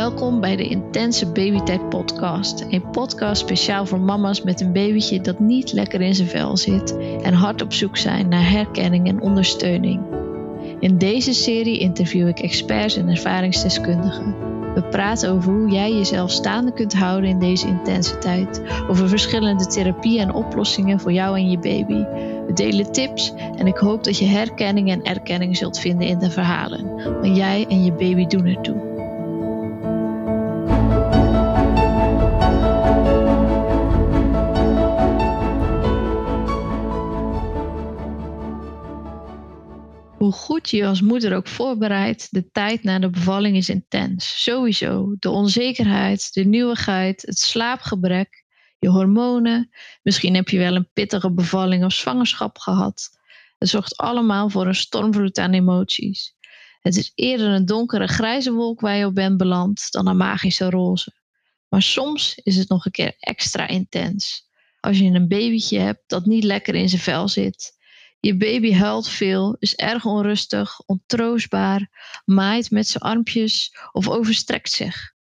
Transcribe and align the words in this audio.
Welkom 0.00 0.40
bij 0.40 0.56
de 0.56 0.68
Intense 0.68 1.26
Babytijd 1.26 1.88
Podcast. 1.88 2.66
Een 2.70 2.90
podcast 2.90 3.40
speciaal 3.40 3.86
voor 3.86 4.00
mama's 4.00 4.42
met 4.42 4.60
een 4.60 4.72
babytje 4.72 5.20
dat 5.20 5.38
niet 5.38 5.72
lekker 5.72 6.00
in 6.00 6.14
zijn 6.14 6.28
vel 6.28 6.56
zit 6.56 6.96
en 7.22 7.34
hard 7.34 7.62
op 7.62 7.72
zoek 7.72 7.96
zijn 7.96 8.28
naar 8.28 8.50
herkenning 8.50 9.08
en 9.08 9.20
ondersteuning. 9.20 10.00
In 10.78 10.98
deze 10.98 11.32
serie 11.32 11.78
interview 11.78 12.28
ik 12.28 12.38
experts 12.38 12.96
en 12.96 13.08
ervaringsdeskundigen. 13.08 14.34
We 14.74 14.82
praten 14.82 15.30
over 15.30 15.52
hoe 15.52 15.70
jij 15.70 15.92
jezelf 15.92 16.30
staande 16.30 16.72
kunt 16.72 16.94
houden 16.94 17.30
in 17.30 17.38
deze 17.38 17.66
intense 17.66 18.18
tijd, 18.18 18.62
over 18.88 19.08
verschillende 19.08 19.66
therapieën 19.66 20.22
en 20.22 20.34
oplossingen 20.34 21.00
voor 21.00 21.12
jou 21.12 21.36
en 21.36 21.50
je 21.50 21.58
baby. 21.58 22.04
We 22.46 22.52
delen 22.54 22.92
tips 22.92 23.32
en 23.56 23.66
ik 23.66 23.76
hoop 23.76 24.04
dat 24.04 24.18
je 24.18 24.26
herkenning 24.26 24.90
en 24.90 25.02
erkenning 25.02 25.56
zult 25.56 25.78
vinden 25.78 26.06
in 26.06 26.18
de 26.18 26.30
verhalen, 26.30 27.02
want 27.20 27.36
jij 27.36 27.66
en 27.68 27.84
je 27.84 27.92
baby 27.92 28.26
doen 28.26 28.46
ertoe. 28.46 28.89
Hoe 40.20 40.32
goed 40.32 40.70
je 40.70 40.86
als 40.86 41.00
moeder 41.00 41.36
ook 41.36 41.46
voorbereidt, 41.46 42.28
de 42.30 42.50
tijd 42.50 42.82
na 42.82 42.98
de 42.98 43.10
bevalling 43.10 43.56
is 43.56 43.68
intens. 43.68 44.42
Sowieso. 44.42 45.14
De 45.18 45.30
onzekerheid, 45.30 46.32
de 46.32 46.44
nieuwigheid, 46.44 47.22
het 47.22 47.38
slaapgebrek, 47.38 48.44
je 48.78 48.88
hormonen. 48.88 49.70
Misschien 50.02 50.34
heb 50.34 50.48
je 50.48 50.58
wel 50.58 50.74
een 50.74 50.90
pittige 50.92 51.32
bevalling 51.32 51.84
of 51.84 51.92
zwangerschap 51.92 52.58
gehad. 52.58 53.08
Het 53.58 53.68
zorgt 53.68 53.96
allemaal 53.96 54.50
voor 54.50 54.66
een 54.66 54.74
stormvloed 54.74 55.38
aan 55.38 55.52
emoties. 55.52 56.34
Het 56.80 56.96
is 56.96 57.12
eerder 57.14 57.48
een 57.48 57.66
donkere 57.66 58.06
grijze 58.06 58.52
wolk 58.52 58.80
waar 58.80 58.96
je 58.96 59.06
op 59.06 59.14
bent 59.14 59.36
beland 59.36 59.86
dan 59.90 60.06
een 60.06 60.16
magische 60.16 60.70
roze. 60.70 61.12
Maar 61.68 61.82
soms 61.82 62.34
is 62.34 62.56
het 62.56 62.68
nog 62.68 62.84
een 62.84 62.92
keer 62.92 63.14
extra 63.18 63.68
intens. 63.68 64.48
Als 64.80 64.98
je 64.98 65.04
een 65.04 65.28
babytje 65.28 65.78
hebt 65.78 66.02
dat 66.06 66.26
niet 66.26 66.44
lekker 66.44 66.74
in 66.74 66.88
zijn 66.88 67.02
vel 67.02 67.28
zit 67.28 67.78
je 68.20 68.36
baby 68.36 68.72
huilt 68.72 69.08
veel, 69.08 69.56
is 69.58 69.74
erg 69.74 70.04
onrustig, 70.04 70.80
ontroostbaar, 70.80 71.88
maait 72.24 72.70
met 72.70 72.88
zijn 72.88 73.02
armpjes 73.02 73.76
of 73.92 74.08
overstrekt 74.08 74.70
zich. 74.70 75.12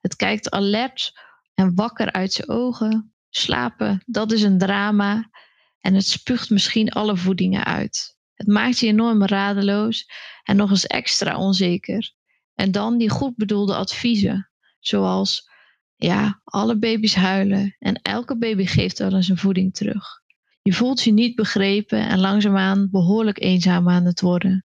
Het 0.00 0.16
kijkt 0.16 0.50
alert 0.50 1.12
en 1.54 1.74
wakker 1.74 2.12
uit 2.12 2.32
zijn 2.32 2.48
ogen. 2.48 3.14
Slapen, 3.30 4.02
dat 4.06 4.32
is 4.32 4.42
een 4.42 4.58
drama. 4.58 5.30
En 5.78 5.94
het 5.94 6.06
spuugt 6.06 6.50
misschien 6.50 6.90
alle 6.90 7.16
voedingen 7.16 7.64
uit. 7.64 8.18
Het 8.34 8.46
maakt 8.46 8.78
je 8.78 8.86
enorm 8.86 9.24
radeloos 9.24 10.10
en 10.42 10.56
nog 10.56 10.70
eens 10.70 10.86
extra 10.86 11.38
onzeker. 11.38 12.12
En 12.54 12.72
dan 12.72 12.98
die 12.98 13.10
goed 13.10 13.36
bedoelde 13.36 13.74
adviezen, 13.74 14.50
zoals: 14.78 15.48
ja, 15.96 16.40
alle 16.44 16.78
baby's 16.78 17.14
huilen 17.14 17.76
en 17.78 17.94
elke 18.02 18.38
baby 18.38 18.66
geeft 18.66 18.98
wel 18.98 19.14
eens 19.14 19.28
een 19.28 19.38
voeding 19.38 19.74
terug. 19.74 20.19
Je 20.62 20.72
voelt 20.72 21.02
je 21.02 21.12
niet 21.12 21.34
begrepen 21.34 22.08
en 22.08 22.18
langzaamaan 22.18 22.90
behoorlijk 22.90 23.40
eenzaam 23.40 23.88
aan 23.88 24.04
het 24.04 24.20
worden. 24.20 24.64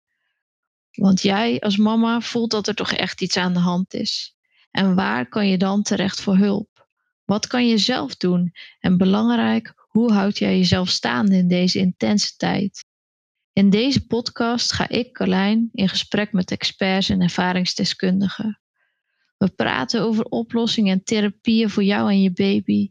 Want 0.92 1.22
jij 1.22 1.60
als 1.60 1.76
mama 1.76 2.20
voelt 2.20 2.50
dat 2.50 2.66
er 2.68 2.74
toch 2.74 2.92
echt 2.92 3.22
iets 3.22 3.36
aan 3.36 3.52
de 3.52 3.58
hand 3.58 3.94
is. 3.94 4.36
En 4.70 4.94
waar 4.94 5.28
kan 5.28 5.48
je 5.48 5.58
dan 5.58 5.82
terecht 5.82 6.20
voor 6.20 6.36
hulp? 6.36 6.88
Wat 7.24 7.46
kan 7.46 7.68
je 7.68 7.78
zelf 7.78 8.16
doen? 8.16 8.52
En 8.80 8.96
belangrijk, 8.96 9.74
hoe 9.88 10.12
houd 10.12 10.38
jij 10.38 10.56
jezelf 10.56 10.88
staande 10.88 11.36
in 11.36 11.48
deze 11.48 11.78
intense 11.78 12.36
tijd? 12.36 12.84
In 13.52 13.70
deze 13.70 14.06
podcast 14.06 14.72
ga 14.72 14.88
ik, 14.88 15.12
Carlijn, 15.12 15.68
in 15.72 15.88
gesprek 15.88 16.32
met 16.32 16.50
experts 16.50 17.08
en 17.08 17.20
ervaringsdeskundigen. 17.20 18.60
We 19.36 19.48
praten 19.48 20.02
over 20.02 20.24
oplossingen 20.24 20.92
en 20.92 21.04
therapieën 21.04 21.70
voor 21.70 21.84
jou 21.84 22.10
en 22.10 22.22
je 22.22 22.32
baby. 22.32 22.90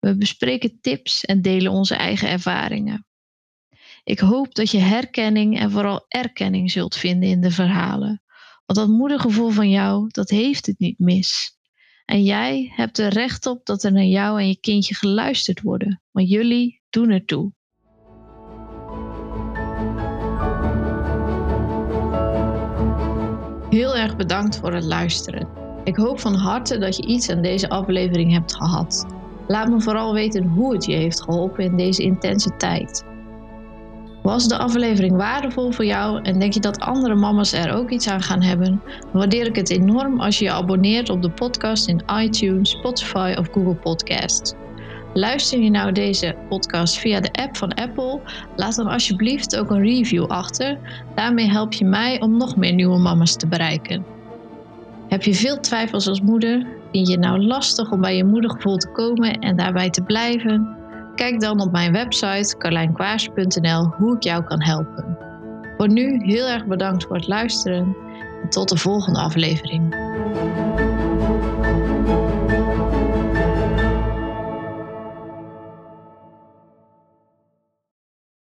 We 0.00 0.16
bespreken 0.16 0.80
tips 0.80 1.24
en 1.24 1.42
delen 1.42 1.72
onze 1.72 1.94
eigen 1.94 2.28
ervaringen. 2.28 3.06
Ik 4.04 4.18
hoop 4.18 4.54
dat 4.54 4.70
je 4.70 4.78
herkenning 4.78 5.58
en 5.58 5.70
vooral 5.70 6.04
erkenning 6.08 6.70
zult 6.70 6.96
vinden 6.96 7.28
in 7.28 7.40
de 7.40 7.50
verhalen. 7.50 8.22
Want 8.66 8.78
dat 8.78 8.88
moedergevoel 8.88 9.50
van 9.50 9.70
jou, 9.70 10.08
dat 10.08 10.30
heeft 10.30 10.66
het 10.66 10.78
niet 10.78 10.98
mis. 10.98 11.58
En 12.04 12.22
jij 12.24 12.72
hebt 12.74 12.98
er 12.98 13.12
recht 13.12 13.46
op 13.46 13.66
dat 13.66 13.82
er 13.82 13.92
naar 13.92 14.04
jou 14.04 14.40
en 14.40 14.48
je 14.48 14.60
kindje 14.60 14.94
geluisterd 14.94 15.60
worden. 15.60 16.02
Want 16.10 16.28
jullie 16.28 16.82
doen 16.90 17.10
ertoe. 17.10 17.52
Heel 23.70 23.96
erg 23.96 24.16
bedankt 24.16 24.58
voor 24.58 24.72
het 24.72 24.84
luisteren. 24.84 25.48
Ik 25.84 25.96
hoop 25.96 26.20
van 26.20 26.34
harte 26.34 26.78
dat 26.78 26.96
je 26.96 27.06
iets 27.06 27.30
aan 27.30 27.42
deze 27.42 27.68
aflevering 27.68 28.32
hebt 28.32 28.54
gehad. 28.54 29.19
Laat 29.50 29.68
me 29.68 29.80
vooral 29.80 30.12
weten 30.12 30.46
hoe 30.46 30.72
het 30.72 30.84
je 30.84 30.92
heeft 30.92 31.22
geholpen 31.22 31.64
in 31.64 31.76
deze 31.76 32.02
intense 32.02 32.56
tijd. 32.56 33.04
Was 34.22 34.48
de 34.48 34.58
aflevering 34.58 35.16
waardevol 35.16 35.72
voor 35.72 35.84
jou 35.84 36.22
en 36.22 36.38
denk 36.38 36.52
je 36.52 36.60
dat 36.60 36.80
andere 36.80 37.14
mama's 37.14 37.52
er 37.52 37.72
ook 37.72 37.90
iets 37.90 38.08
aan 38.08 38.22
gaan 38.22 38.42
hebben? 38.42 38.82
Waardeer 39.12 39.46
ik 39.46 39.56
het 39.56 39.70
enorm 39.70 40.20
als 40.20 40.38
je 40.38 40.44
je 40.44 40.52
abonneert 40.52 41.10
op 41.10 41.22
de 41.22 41.30
podcast 41.30 41.88
in 41.88 42.02
iTunes, 42.22 42.70
Spotify 42.70 43.34
of 43.38 43.48
Google 43.52 43.74
Podcasts. 43.74 44.54
Luister 45.14 45.60
je 45.60 45.70
nou 45.70 45.92
deze 45.92 46.36
podcast 46.48 46.98
via 46.98 47.20
de 47.20 47.32
app 47.32 47.56
van 47.56 47.74
Apple? 47.74 48.20
Laat 48.56 48.76
dan 48.76 48.86
alsjeblieft 48.86 49.56
ook 49.56 49.70
een 49.70 49.82
review 49.82 50.26
achter. 50.26 50.78
Daarmee 51.14 51.50
help 51.50 51.72
je 51.72 51.84
mij 51.84 52.20
om 52.20 52.36
nog 52.36 52.56
meer 52.56 52.74
nieuwe 52.74 52.98
mama's 52.98 53.36
te 53.36 53.46
bereiken. 53.46 54.04
Heb 55.08 55.22
je 55.22 55.34
veel 55.34 55.60
twijfels 55.60 56.08
als 56.08 56.20
moeder? 56.20 56.78
Vind 56.92 57.06
je 57.06 57.12
het 57.12 57.22
nou 57.22 57.46
lastig 57.46 57.90
om 57.90 58.00
bij 58.00 58.16
je 58.16 58.24
moedergevoel 58.24 58.76
te 58.76 58.90
komen 58.90 59.38
en 59.38 59.56
daarbij 59.56 59.90
te 59.90 60.02
blijven? 60.02 60.76
Kijk 61.14 61.40
dan 61.40 61.60
op 61.60 61.72
mijn 61.72 61.92
website 61.92 62.56
carlijnkwaars.nl 62.58 63.86
hoe 63.86 64.16
ik 64.16 64.22
jou 64.22 64.44
kan 64.44 64.62
helpen. 64.62 65.18
Voor 65.76 65.88
nu 65.88 66.24
heel 66.24 66.46
erg 66.46 66.66
bedankt 66.66 67.04
voor 67.04 67.16
het 67.16 67.28
luisteren 67.28 67.96
en 68.42 68.50
tot 68.50 68.68
de 68.68 68.76
volgende 68.76 69.20
aflevering. 69.20 69.94